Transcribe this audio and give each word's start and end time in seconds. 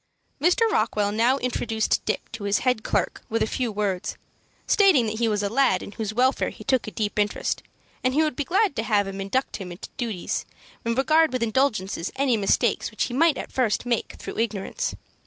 Mr. 0.41 0.67
Rockwell 0.71 1.11
now 1.11 1.37
introduced 1.37 2.03
Dick 2.05 2.31
to 2.31 2.45
his 2.45 2.57
head 2.65 2.83
clerk 2.83 3.21
with 3.29 3.43
a 3.43 3.45
few 3.45 3.71
words, 3.71 4.17
stating 4.65 5.05
that 5.05 5.19
he 5.19 5.27
was 5.27 5.43
a 5.43 5.47
lad 5.47 5.83
in 5.83 5.91
whose 5.91 6.11
welfare 6.11 6.49
he 6.49 6.63
took 6.63 6.87
a 6.87 6.91
deep 6.91 7.19
interest, 7.19 7.61
and 8.03 8.15
he 8.15 8.23
would 8.23 8.35
be 8.35 8.43
glad 8.43 8.75
to 8.77 8.81
have 8.81 9.07
him 9.07 9.21
induct 9.21 9.57
him 9.57 9.71
into 9.71 9.89
his 9.91 9.97
duties, 9.97 10.45
and 10.83 10.97
regard 10.97 11.31
with 11.31 11.43
indulgence 11.43 12.11
any 12.15 12.35
mistakes 12.35 12.89
which 12.89 13.03
he 13.03 13.13
might 13.13 13.37
at 13.37 13.51
first 13.51 13.85
make 13.85 14.13
through 14.13 14.39
ignorance. 14.39 14.95